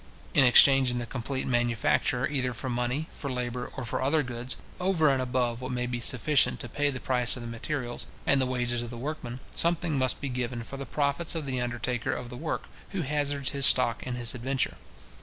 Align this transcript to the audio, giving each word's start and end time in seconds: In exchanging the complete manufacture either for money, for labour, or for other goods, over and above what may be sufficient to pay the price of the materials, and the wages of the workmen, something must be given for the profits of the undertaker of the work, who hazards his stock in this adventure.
In 0.33 0.43
exchanging 0.43 0.97
the 0.97 1.05
complete 1.05 1.45
manufacture 1.45 2.27
either 2.27 2.53
for 2.53 2.71
money, 2.71 3.07
for 3.11 3.31
labour, 3.31 3.71
or 3.77 3.85
for 3.85 4.01
other 4.01 4.23
goods, 4.23 4.57
over 4.79 5.09
and 5.13 5.21
above 5.21 5.61
what 5.61 5.71
may 5.71 5.85
be 5.85 5.99
sufficient 5.99 6.59
to 6.61 6.67
pay 6.67 6.89
the 6.89 6.99
price 6.99 7.35
of 7.35 7.43
the 7.43 7.47
materials, 7.47 8.07
and 8.25 8.41
the 8.41 8.47
wages 8.47 8.81
of 8.81 8.89
the 8.89 8.97
workmen, 8.97 9.41
something 9.55 9.95
must 9.99 10.19
be 10.19 10.27
given 10.29 10.63
for 10.63 10.77
the 10.77 10.87
profits 10.87 11.35
of 11.35 11.45
the 11.45 11.61
undertaker 11.61 12.13
of 12.13 12.29
the 12.29 12.35
work, 12.35 12.63
who 12.93 13.03
hazards 13.03 13.51
his 13.51 13.67
stock 13.67 14.01
in 14.01 14.15
this 14.15 14.33
adventure. 14.33 14.75